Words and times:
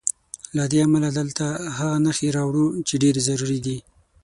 له 0.57 0.63
دې 0.71 0.79
امله 0.85 1.09
دلته 1.19 1.45
هغه 1.77 1.95
نښې 2.05 2.29
راوړو 2.37 2.65
چې 2.87 2.93
ډېرې 3.03 3.21
ضروري 3.27 3.59
دي. 3.65 3.77